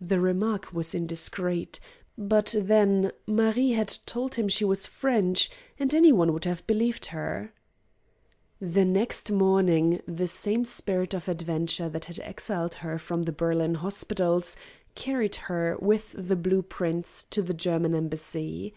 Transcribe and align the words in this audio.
The 0.00 0.20
remark 0.20 0.72
was 0.72 0.94
indiscreet, 0.94 1.80
but 2.16 2.54
then 2.56 3.10
Marie 3.26 3.72
had 3.72 3.88
told 4.06 4.36
him 4.36 4.46
she 4.48 4.64
was 4.64 4.86
French, 4.86 5.50
and 5.80 5.92
any 5.92 6.12
one 6.12 6.32
would 6.32 6.44
have 6.44 6.64
believed 6.68 7.06
her. 7.06 7.52
The 8.60 8.84
next 8.84 9.32
morning 9.32 10.00
the 10.06 10.28
same 10.28 10.64
spirit 10.64 11.12
of 11.12 11.28
adventure 11.28 11.88
that 11.88 12.04
had 12.04 12.20
exiled 12.20 12.74
her 12.74 13.00
from 13.00 13.24
the 13.24 13.32
Berlin 13.32 13.74
hospitals 13.74 14.56
carried 14.94 15.34
her 15.50 15.76
with 15.80 16.14
the 16.16 16.36
blue 16.36 16.62
prints 16.62 17.24
to 17.24 17.42
the 17.42 17.52
German 17.52 17.96
embassy. 17.96 18.74